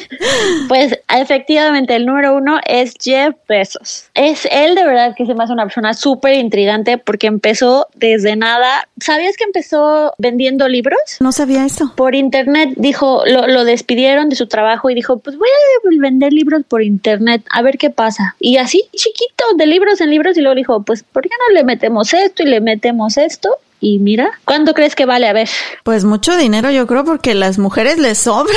[0.68, 4.04] Pues efectivamente, el número uno es Jeff Bezos.
[4.14, 8.36] Es él de verdad que se me hace una persona súper intrigante porque empezó desde
[8.36, 8.88] nada.
[9.00, 10.98] ¿Sabías que empezó vendiendo libros?
[11.20, 11.92] No sabía eso.
[11.96, 16.32] Por internet dijo, lo, lo despidieron de su trabajo y dijo, pues voy a vender
[16.32, 18.36] libros por internet, a ver qué pasa.
[18.38, 21.64] Y así, chiquito, de libros en libros, y luego dijo, pues ¿por qué no le
[21.64, 23.56] metemos esto y le metemos esto?
[23.84, 25.26] Y mira, ¿cuánto crees que vale?
[25.26, 25.48] A ver.
[25.82, 28.54] Pues mucho dinero yo creo porque las mujeres les sobra.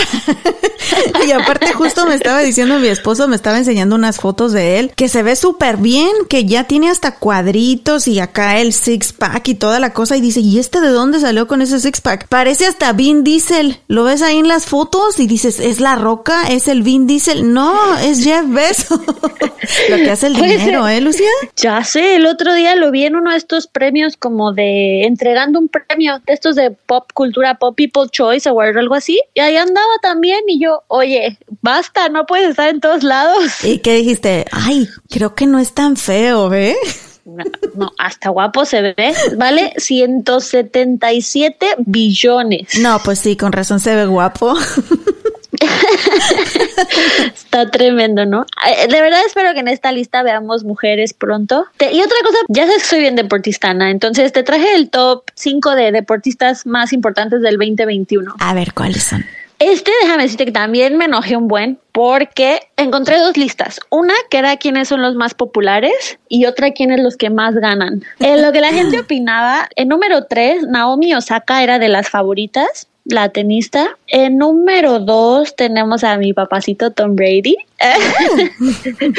[1.28, 4.92] y aparte justo me estaba diciendo mi esposo, me estaba enseñando unas fotos de él,
[4.96, 9.48] que se ve súper bien, que ya tiene hasta cuadritos y acá el six pack
[9.48, 12.28] y toda la cosa y dice, ¿y este de dónde salió con ese six pack?
[12.28, 13.80] Parece hasta Vin Diesel.
[13.88, 16.44] Lo ves ahí en las fotos y dices, ¿es la roca?
[16.50, 17.52] ¿Es el Vin Diesel?
[17.52, 19.00] No, es Jeff Bezos.
[19.90, 21.30] Lo que hace el dinero, ¿eh, Lucía?
[21.56, 25.60] Ya sé, el otro día lo vi en uno de estos premios como de entregando
[25.60, 29.22] un premio de estos de pop cultura, pop people choice o algo así.
[29.34, 33.64] Y ahí andaba también y yo, oye, basta, no puedes estar en todos lados.
[33.64, 34.46] ¿Y qué dijiste?
[34.52, 36.76] Ay, creo que no es tan feo, ¿eh?
[37.24, 37.44] No,
[37.76, 39.14] no, hasta guapo se ve.
[39.38, 42.78] Vale 177 billones.
[42.80, 44.54] No, pues sí, con razón se ve guapo.
[47.34, 48.46] Está tremendo, ¿no?
[48.68, 51.66] Eh, De verdad espero que en esta lista veamos mujeres pronto.
[51.78, 55.24] Te- y otra cosa, ya sabes que soy bien deportistana, entonces te traje el top
[55.36, 58.34] 5 de deportistas más importantes del 2021.
[58.40, 59.26] A ver, ¿cuáles son?
[59.58, 63.80] Este, déjame decirte que también me enojé un buen porque encontré dos listas.
[63.90, 68.04] Una que era quiénes son los más populares y otra quiénes los que más ganan.
[68.20, 72.88] En lo que la gente opinaba, en número tres, Naomi Osaka era de las favoritas
[73.06, 73.98] la tenista.
[74.08, 77.56] En número dos tenemos a mi papacito Tom Brady.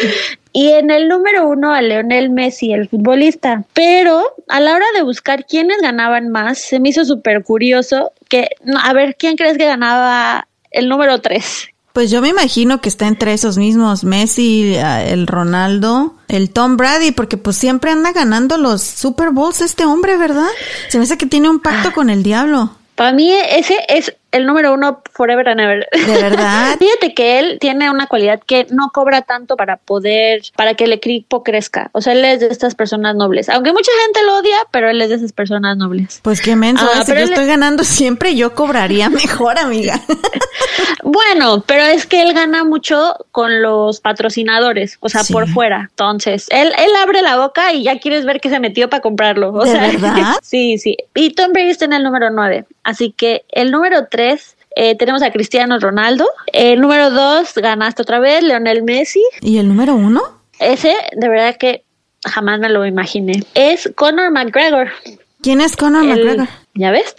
[0.52, 3.64] y en el número uno a Leonel Messi, el futbolista.
[3.72, 8.48] Pero a la hora de buscar quiénes ganaban más, se me hizo súper curioso que,
[8.82, 11.68] a ver, ¿quién crees que ganaba el número tres?
[11.96, 17.12] Pues yo me imagino que está entre esos mismos, Messi, el Ronaldo, el Tom Brady,
[17.12, 20.48] porque pues siempre anda ganando los Super Bowls este hombre, ¿verdad?
[20.90, 22.75] Se me hace que tiene un pacto con el diablo.
[22.96, 25.88] Para mí ese es el número uno forever and ever.
[25.92, 26.76] De verdad.
[26.78, 30.92] Fíjate que él tiene una cualidad que no cobra tanto para poder, para que el
[30.92, 31.90] equipo crezca.
[31.92, 33.48] O sea, él es de estas personas nobles.
[33.48, 36.20] Aunque mucha gente lo odia, pero él es de esas personas nobles.
[36.22, 36.86] Pues qué menso.
[36.94, 40.00] Ah, si yo estoy ganando siempre, yo cobraría mejor, amiga.
[41.02, 45.88] bueno, pero es que él gana mucho con los patrocinadores, o sea, por fuera.
[45.90, 49.52] Entonces, él, él abre la boca y ya quieres ver que se metió para comprarlo.
[49.52, 50.34] O ¿De sea, verdad?
[50.42, 50.96] sí, sí.
[51.14, 52.66] Y Tom Brady está en el número nueve.
[52.82, 54.25] Así que el número tres
[54.76, 56.28] eh, tenemos a Cristiano Ronaldo.
[56.52, 59.22] El número dos ganaste otra vez, Leonel Messi.
[59.40, 60.22] ¿Y el número uno?
[60.58, 61.84] Ese, de verdad que
[62.24, 63.42] jamás me lo imaginé.
[63.54, 64.90] Es Conor McGregor.
[65.42, 66.48] ¿Quién es Conor McGregor?
[66.74, 67.14] ¿Ya ves?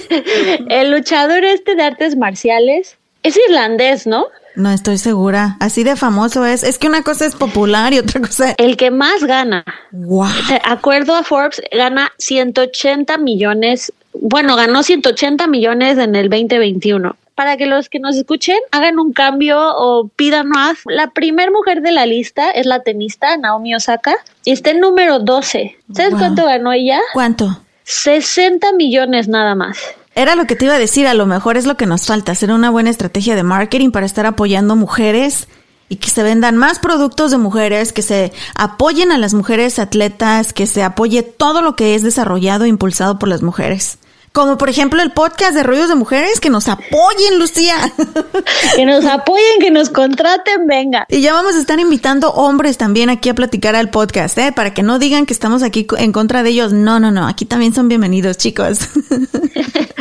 [0.68, 2.96] el luchador este de artes marciales.
[3.22, 4.26] Es irlandés, ¿no?
[4.56, 5.56] No estoy segura.
[5.60, 6.64] Así de famoso es.
[6.64, 8.54] Es que una cosa es popular y otra cosa.
[8.58, 9.64] El que más gana.
[9.92, 10.26] Wow.
[10.64, 17.16] Acuerdo a Forbes, gana 180 millones bueno, ganó 180 millones en el 2021.
[17.34, 20.78] Para que los que nos escuchen hagan un cambio o pidan más.
[20.84, 25.20] La primer mujer de la lista es la tenista Naomi Osaka y está en número
[25.20, 25.76] 12.
[25.94, 27.00] ¿Sabes cuánto ganó ella?
[27.14, 27.62] ¿Cuánto?
[27.84, 29.78] 60 millones nada más.
[30.14, 32.32] Era lo que te iba a decir, a lo mejor es lo que nos falta,
[32.32, 35.48] hacer una buena estrategia de marketing para estar apoyando mujeres
[35.88, 40.52] y que se vendan más productos de mujeres, que se apoyen a las mujeres atletas,
[40.52, 43.98] que se apoye todo lo que es desarrollado e impulsado por las mujeres.
[44.32, 47.76] Como por ejemplo el podcast de Rollos de Mujeres, que nos apoyen, Lucía.
[48.76, 51.04] Que nos apoyen, que nos contraten, venga.
[51.08, 54.52] Y ya vamos a estar invitando hombres también aquí a platicar al podcast, ¿eh?
[54.52, 56.72] Para que no digan que estamos aquí en contra de ellos.
[56.72, 58.88] No, no, no, aquí también son bienvenidos, chicos.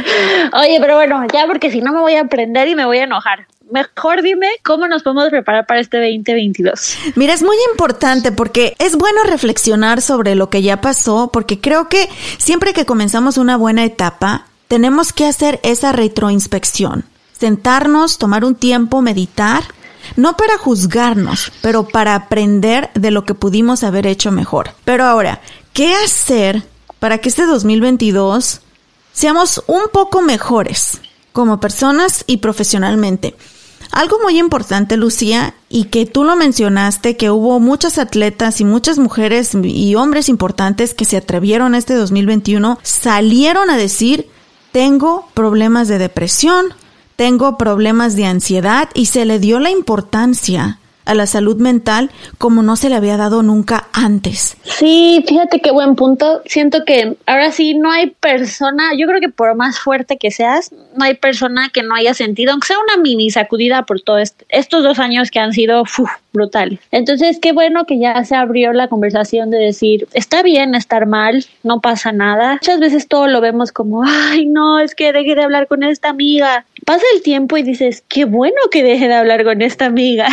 [0.53, 3.03] Oye, pero bueno, ya porque si no me voy a aprender y me voy a
[3.03, 6.97] enojar mejor dime cómo nos podemos preparar para este 2022.
[7.15, 11.89] Mira, es muy importante porque es bueno reflexionar sobre lo que ya pasó, porque creo
[11.89, 18.55] que siempre que comenzamos una buena etapa, tenemos que hacer esa retroinspección, sentarnos, tomar un
[18.55, 19.63] tiempo, meditar,
[20.15, 24.71] no para juzgarnos, pero para aprender de lo que pudimos haber hecho mejor.
[24.85, 25.41] Pero ahora,
[25.73, 26.63] ¿qué hacer
[26.99, 28.61] para que este 2022
[29.11, 31.01] seamos un poco mejores
[31.31, 33.35] como personas y profesionalmente?
[33.91, 38.99] Algo muy importante, Lucía, y que tú lo mencionaste, que hubo muchas atletas y muchas
[38.99, 44.27] mujeres y hombres importantes que se atrevieron este 2021, salieron a decir,
[44.71, 46.67] tengo problemas de depresión,
[47.15, 52.61] tengo problemas de ansiedad y se le dio la importancia a la salud mental como
[52.61, 54.57] no se le había dado nunca antes.
[54.63, 56.41] Sí, fíjate qué buen punto.
[56.45, 60.71] Siento que ahora sí no hay persona, yo creo que por más fuerte que seas,
[60.95, 64.83] no hay persona que no haya sentido, aunque sea una mini sacudida por todos estos
[64.83, 65.83] dos años que han sido
[66.31, 66.79] brutales.
[66.91, 71.45] Entonces, qué bueno que ya se abrió la conversación de decir, está bien estar mal,
[71.63, 72.53] no pasa nada.
[72.53, 76.09] Muchas veces todo lo vemos como, ay, no, es que deje de hablar con esta
[76.09, 76.65] amiga.
[76.89, 80.27] Pasa el tiempo y dices, qué bueno que deje de hablar con esta amiga.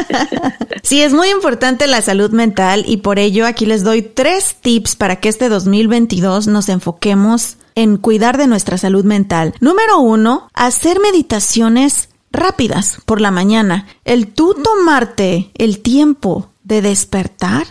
[0.82, 4.96] sí, es muy importante la salud mental y por ello aquí les doy tres tips
[4.96, 9.52] para que este 2022 nos enfoquemos en cuidar de nuestra salud mental.
[9.60, 13.86] Número uno, hacer meditaciones rápidas por la mañana.
[14.06, 17.66] El tú tomarte el tiempo de despertar,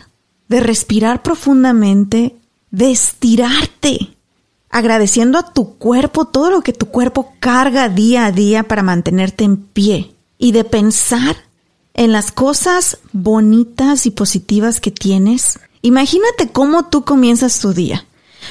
[0.49, 2.35] de respirar profundamente,
[2.69, 4.09] de estirarte,
[4.73, 9.43] agradeciendo a tu cuerpo todo lo que tu cuerpo carga día a día para mantenerte
[9.43, 11.37] en pie y de pensar
[11.93, 15.59] en las cosas bonitas y positivas que tienes.
[15.83, 18.07] Imagínate cómo tú comienzas tu día.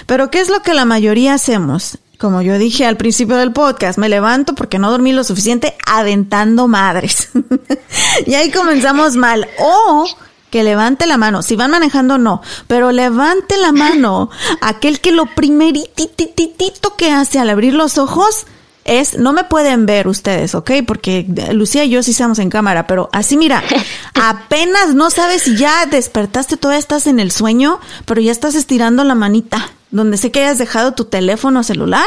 [0.06, 1.98] Pero ¿qué es lo que la mayoría hacemos?
[2.18, 6.68] Como yo dije al principio del podcast, me levanto porque no dormí lo suficiente aventando
[6.68, 7.30] madres.
[8.26, 9.48] y ahí comenzamos mal.
[9.58, 10.06] O
[10.52, 11.42] que levante la mano.
[11.42, 12.42] Si van manejando, no.
[12.68, 18.46] Pero levante la mano aquel que lo primeritititito que hace al abrir los ojos
[18.84, 20.72] es, no me pueden ver ustedes, ¿ok?
[20.86, 23.62] Porque Lucía y yo sí estamos en cámara, pero así mira,
[24.14, 29.04] apenas no sabes si ya despertaste, todavía estás en el sueño, pero ya estás estirando
[29.04, 29.70] la manita.
[29.90, 32.06] Donde sé que hayas dejado tu teléfono celular,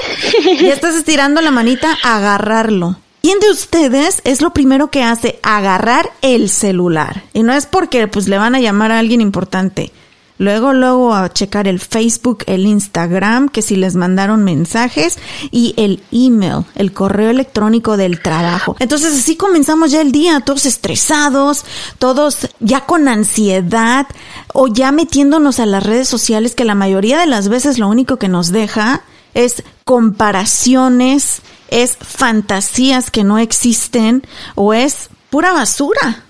[0.59, 2.97] ya estás estirando la manita a agarrarlo.
[3.25, 5.39] ¿Quién de ustedes es lo primero que hace?
[5.41, 7.23] Agarrar el celular.
[7.33, 9.91] Y no es porque pues le van a llamar a alguien importante.
[10.37, 15.17] Luego, luego a checar el Facebook, el Instagram, que si les mandaron mensajes
[15.49, 18.75] y el email, el correo electrónico del trabajo.
[18.77, 21.65] Entonces así comenzamos ya el día, todos estresados,
[21.97, 24.05] todos ya con ansiedad
[24.53, 28.17] o ya metiéndonos a las redes sociales que la mayoría de las veces lo único
[28.17, 29.01] que nos deja
[29.35, 36.25] es comparaciones, es fantasías que no existen o es pura basura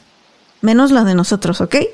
[0.66, 1.76] menos la de nosotros, ¿ok?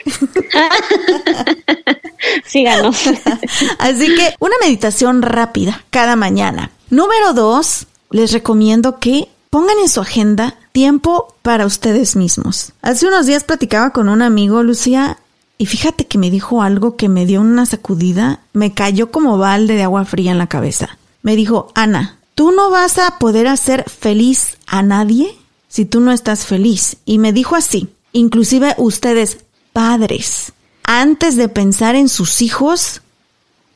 [2.45, 2.97] Síganos.
[3.79, 6.71] Así que una meditación rápida cada mañana.
[6.89, 12.73] Número dos, les recomiendo que pongan en su agenda tiempo para ustedes mismos.
[12.81, 15.17] Hace unos días platicaba con un amigo, Lucía,
[15.57, 19.75] y fíjate que me dijo algo que me dio una sacudida, me cayó como balde
[19.75, 20.97] de agua fría en la cabeza.
[21.21, 26.11] Me dijo, Ana, tú no vas a poder hacer feliz a nadie si tú no
[26.11, 26.97] estás feliz.
[27.05, 29.39] Y me dijo así, inclusive ustedes,
[29.73, 30.53] padres,
[30.83, 33.01] antes de pensar en sus hijos,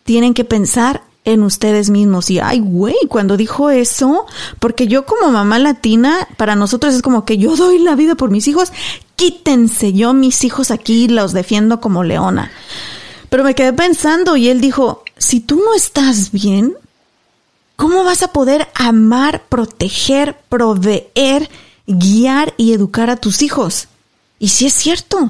[0.04, 2.30] tienen que pensar en ustedes mismos.
[2.30, 4.26] Y ay, güey, cuando dijo eso,
[4.60, 8.32] porque yo como mamá latina, para nosotros es como que yo doy la vida por
[8.32, 8.72] mis hijos,
[9.16, 12.52] quítense, yo mis hijos aquí los defiendo como leona.
[13.30, 16.76] Pero me quedé pensando y él dijo, si tú no estás bien,
[17.76, 21.50] ¿cómo vas a poder amar, proteger, proveer,
[21.88, 23.88] guiar y educar a tus hijos?
[24.40, 25.30] Y sí es cierto.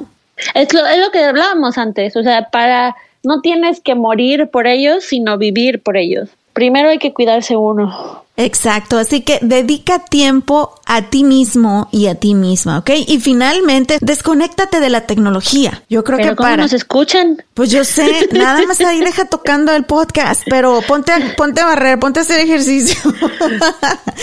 [0.54, 4.68] Es lo, es lo que hablábamos antes, o sea, para no tienes que morir por
[4.68, 6.30] ellos, sino vivir por ellos.
[6.54, 8.25] Primero hay que cuidarse uno.
[8.38, 12.92] Exacto, así que dedica tiempo a ti mismo y a ti misma, ¿ok?
[13.08, 15.84] Y finalmente, desconéctate de la tecnología.
[15.90, 16.64] Yo creo ¿Pero que cómo para.
[16.64, 17.42] nos escuchan?
[17.54, 21.66] Pues yo sé, nada más ahí deja tocando el podcast, pero ponte a, ponte a
[21.66, 23.00] barrer, ponte a hacer ejercicio.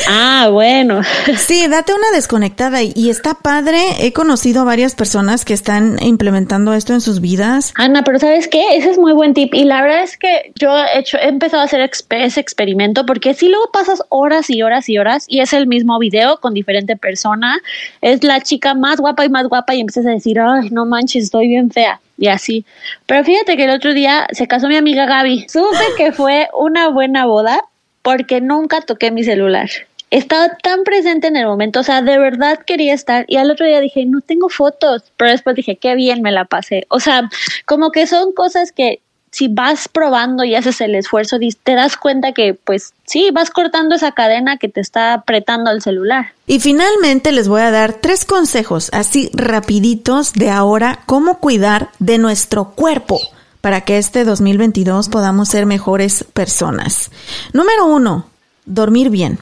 [0.08, 1.02] Ah, bueno.
[1.38, 3.80] Sí, date una desconectada y, y está padre.
[4.00, 7.72] He conocido a varias personas que están implementando esto en sus vidas.
[7.76, 8.76] Ana, pero ¿sabes qué?
[8.76, 9.54] Ese es muy buen tip.
[9.54, 13.06] Y la verdad es que yo he, hecho, he empezado a hacer exp- ese experimento
[13.06, 16.54] porque si luego pasas horas y horas y horas y es el mismo video con
[16.54, 17.58] diferente persona,
[18.00, 21.24] es la chica más guapa y más guapa y empiezas a decir, ay, no manches,
[21.24, 22.00] estoy bien fea.
[22.18, 22.64] Y así.
[23.06, 25.46] Pero fíjate que el otro día se casó mi amiga Gaby.
[25.48, 27.64] Supe que fue una buena boda
[28.02, 29.68] porque nunca toqué mi celular.
[30.10, 33.24] Estaba tan presente en el momento, o sea, de verdad quería estar.
[33.28, 35.04] Y al otro día dije, no tengo fotos.
[35.16, 36.86] Pero después dije, qué bien me la pasé.
[36.90, 37.30] O sea,
[37.64, 39.00] como que son cosas que
[39.32, 43.94] si vas probando y haces el esfuerzo, te das cuenta que, pues sí, vas cortando
[43.94, 46.32] esa cadena que te está apretando el celular.
[46.46, 52.18] Y finalmente les voy a dar tres consejos así rapiditos de ahora cómo cuidar de
[52.18, 53.18] nuestro cuerpo
[53.62, 57.10] para que este 2022 podamos ser mejores personas.
[57.54, 58.26] Número uno,
[58.66, 59.38] dormir bien.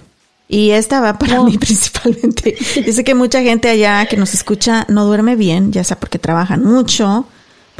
[0.46, 2.56] Y esta va para mí principalmente.
[2.84, 6.62] Dice que mucha gente allá que nos escucha no duerme bien, ya sea porque trabajan
[6.62, 7.26] mucho,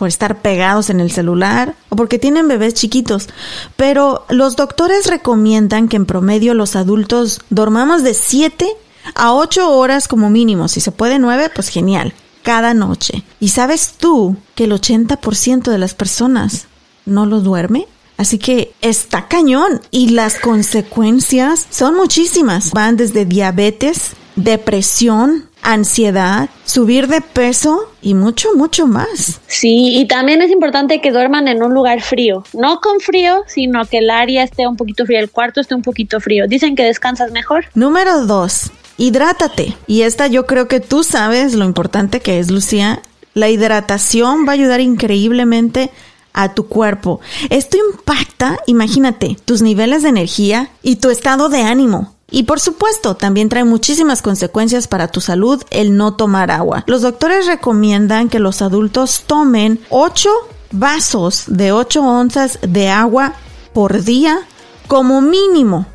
[0.01, 3.29] por estar pegados en el celular o porque tienen bebés chiquitos.
[3.77, 8.67] Pero los doctores recomiendan que en promedio los adultos dormamos de 7
[9.15, 10.69] a 8 horas como mínimo.
[10.69, 12.15] Si se puede 9, pues genial.
[12.43, 13.25] Cada noche.
[13.41, 16.67] ¿Y sabes tú que el 80% de las personas
[17.05, 17.87] no lo duerme?
[18.17, 22.71] Así que está cañón y las consecuencias son muchísimas.
[22.71, 29.41] Van desde diabetes, depresión, ansiedad, subir de peso y mucho, mucho más.
[29.47, 32.45] Sí, y también es importante que duerman en un lugar frío.
[32.53, 35.83] No con frío, sino que el área esté un poquito fría, el cuarto esté un
[35.83, 36.47] poquito frío.
[36.49, 37.67] Dicen que descansas mejor.
[37.75, 39.77] Número dos, hidrátate.
[39.87, 43.03] Y esta yo creo que tú sabes lo importante que es, Lucía.
[43.35, 45.91] La hidratación va a ayudar increíblemente
[46.33, 47.21] a tu cuerpo.
[47.49, 52.15] Esto impacta, imagínate, tus niveles de energía y tu estado de ánimo.
[52.31, 56.85] Y por supuesto, también trae muchísimas consecuencias para tu salud el no tomar agua.
[56.87, 60.31] Los doctores recomiendan que los adultos tomen 8
[60.73, 63.35] vasos de 8 onzas de agua
[63.73, 64.41] por día
[64.87, 65.87] como mínimo.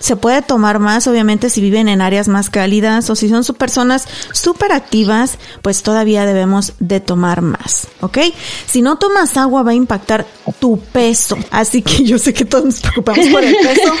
[0.00, 3.54] Se puede tomar más, obviamente, si viven en áreas más cálidas o si son su-
[3.54, 8.18] personas súper activas, pues todavía debemos de tomar más, ¿ok?
[8.66, 10.26] Si no tomas agua va a impactar
[10.58, 11.36] tu peso.
[11.50, 13.92] Así que yo sé que todos nos preocupamos por el peso.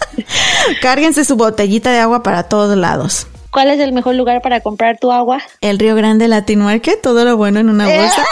[0.82, 3.26] Cárguense su botellita de agua para todos lados.
[3.56, 5.40] ¿Cuál es el mejor lugar para comprar tu agua?
[5.62, 8.22] El Río Grande Latin Market, todo lo bueno en una bolsa.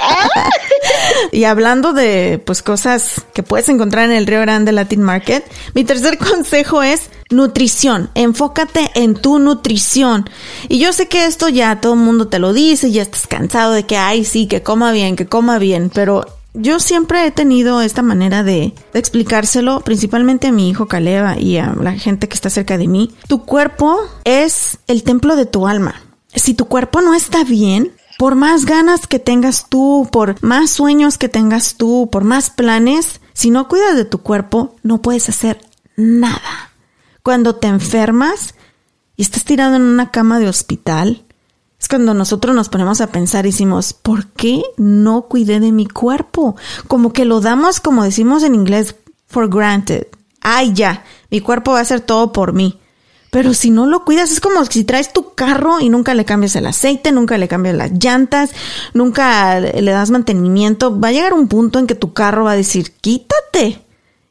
[1.30, 5.84] y hablando de pues cosas que puedes encontrar en el Río Grande Latin Market, mi
[5.84, 8.08] tercer consejo es nutrición.
[8.14, 10.24] Enfócate en tu nutrición.
[10.70, 13.74] Y yo sé que esto ya todo el mundo te lo dice, ya estás cansado
[13.74, 16.24] de que ay sí, que coma bien, que coma bien, pero
[16.54, 21.74] yo siempre he tenido esta manera de, explicárselo, principalmente a mi hijo Caleba y a
[21.74, 23.14] la gente que está cerca de mí.
[23.28, 26.02] Tu cuerpo es el templo de tu alma.
[26.34, 31.18] Si tu cuerpo no está bien, por más ganas que tengas tú, por más sueños
[31.18, 35.60] que tengas tú, por más planes, si no cuidas de tu cuerpo, no puedes hacer
[35.96, 36.72] nada.
[37.22, 38.54] Cuando te enfermas
[39.16, 41.24] y estás tirado en una cama de hospital,
[41.80, 45.86] es cuando nosotros nos ponemos a pensar y decimos, ¿por qué no cuidé de mi
[45.86, 46.54] cuerpo?
[46.86, 48.94] Como que lo damos, como decimos en inglés,
[49.26, 50.06] for granted.
[50.42, 52.78] Ay, ya, mi cuerpo va a hacer todo por mí.
[53.30, 56.54] Pero si no lo cuidas, es como si traes tu carro y nunca le cambias
[56.56, 58.50] el aceite, nunca le cambias las llantas,
[58.92, 61.00] nunca le das mantenimiento.
[61.00, 63.82] Va a llegar un punto en que tu carro va a decir, quítate.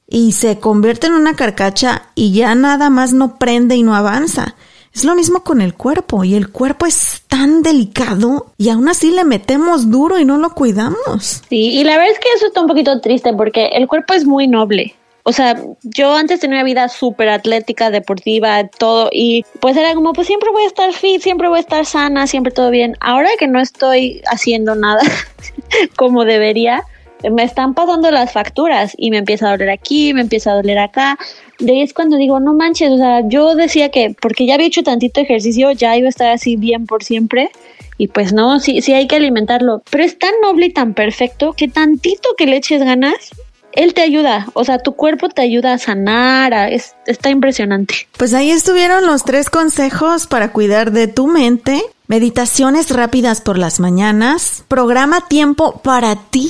[0.08, 4.56] Y se convierte en una carcacha y ya nada más no prende y no avanza.
[4.94, 9.12] Es lo mismo con el cuerpo y el cuerpo es tan delicado y aún así
[9.12, 11.44] le metemos duro y no lo cuidamos.
[11.48, 14.26] Sí, y la verdad es que eso está un poquito triste porque el cuerpo es
[14.26, 14.96] muy noble.
[15.24, 20.14] O sea, yo antes tenía una vida súper atlética, deportiva, todo, y pues era como,
[20.14, 22.96] pues siempre voy a estar fit, siempre voy a estar sana, siempre todo bien.
[23.00, 25.02] Ahora que no estoy haciendo nada
[25.98, 26.84] como debería,
[27.30, 30.80] me están pasando las facturas y me empieza a doler aquí, me empieza a doler
[30.80, 31.17] acá.
[31.59, 34.67] De ahí es cuando digo, no manches, o sea, yo decía que porque ya había
[34.67, 37.49] hecho tantito ejercicio, ya iba a estar así bien por siempre.
[37.97, 39.84] Y pues no, sí, sí hay que alimentarlo.
[39.89, 43.32] Pero es tan noble y tan perfecto que tantito que le eches ganas,
[43.74, 48.07] él te ayuda, o sea, tu cuerpo te ayuda a sanar, es, está impresionante.
[48.17, 53.80] Pues ahí estuvieron los tres consejos para cuidar de tu mente, meditaciones rápidas por las
[53.80, 56.49] mañanas, programa tiempo para ti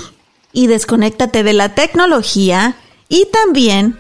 [0.52, 2.76] y desconéctate de la tecnología
[3.08, 3.98] y también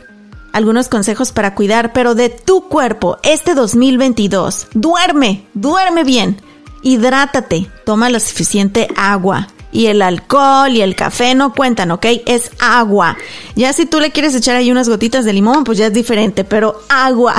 [0.54, 4.68] algunos consejos para cuidar, pero de tu cuerpo este 2022.
[4.74, 6.41] Duerme, duerme bien,
[6.82, 9.47] hidrátate, toma la suficiente agua.
[9.72, 12.04] Y el alcohol y el café no cuentan, ¿ok?
[12.26, 13.16] Es agua.
[13.56, 16.43] Ya si tú le quieres echar ahí unas gotitas de limón, pues ya es diferente,
[16.43, 17.36] pero agua.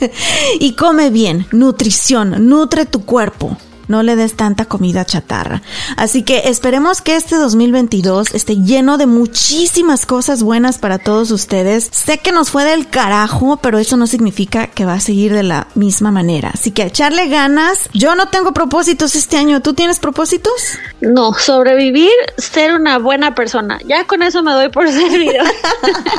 [0.60, 3.56] y come bien, nutrición, nutre tu cuerpo
[3.88, 5.62] no le des tanta comida chatarra.
[5.96, 11.88] Así que esperemos que este 2022 esté lleno de muchísimas cosas buenas para todos ustedes.
[11.92, 15.42] Sé que nos fue del carajo, pero eso no significa que va a seguir de
[15.42, 16.50] la misma manera.
[16.54, 17.88] Así que echarle ganas.
[17.92, 19.62] Yo no tengo propósitos este año.
[19.62, 20.52] ¿Tú tienes propósitos?
[21.00, 23.78] No, sobrevivir, ser una buena persona.
[23.86, 25.44] Ya con eso me doy por servido.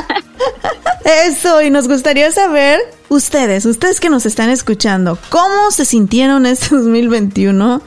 [1.28, 6.76] eso, y nos gustaría saber ustedes, ustedes que nos están escuchando, ¿cómo se sintieron este
[6.76, 7.82] 2021?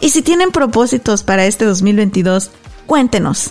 [0.00, 2.50] Y si tienen propósitos para este 2022,
[2.86, 3.50] cuéntenos.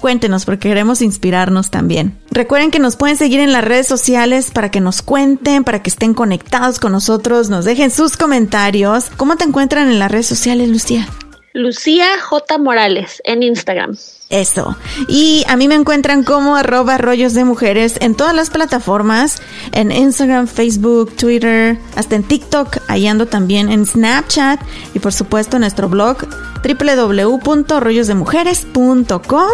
[0.00, 2.18] Cuéntenos porque queremos inspirarnos también.
[2.30, 5.88] Recuerden que nos pueden seguir en las redes sociales para que nos cuenten, para que
[5.88, 9.06] estén conectados con nosotros, nos dejen sus comentarios.
[9.16, 11.08] ¿Cómo te encuentran en las redes sociales, Lucía?
[11.54, 12.58] Lucía J.
[12.58, 13.96] Morales en Instagram.
[14.28, 14.76] Eso.
[15.06, 19.40] Y a mí me encuentran como arroba rollos de mujeres en todas las plataformas,
[19.70, 24.60] en Instagram, Facebook, Twitter, hasta en TikTok, ahí ando también en Snapchat
[24.94, 26.16] y por supuesto en nuestro blog
[26.64, 29.48] www.rollosdemujeres.com.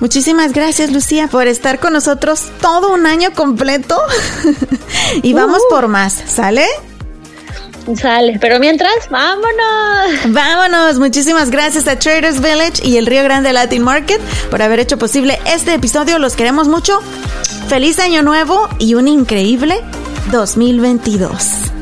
[0.00, 3.98] Muchísimas gracias Lucía por estar con nosotros todo un año completo
[5.22, 6.64] y vamos por más, ¿sale?
[7.96, 9.52] Sale, pero mientras, vámonos.
[10.28, 10.98] Vámonos.
[10.98, 14.20] Muchísimas gracias a Traders Village y el Río Grande Latin Market
[14.50, 16.18] por haber hecho posible este episodio.
[16.18, 17.00] Los queremos mucho.
[17.68, 19.80] Feliz año nuevo y un increíble
[20.30, 21.81] 2022.